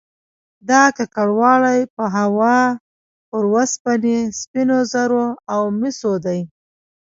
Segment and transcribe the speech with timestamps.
[0.69, 2.77] دا ککړوالی په هوا او
[3.31, 6.39] پر اوسپنې، سپینو زرو او مسو دی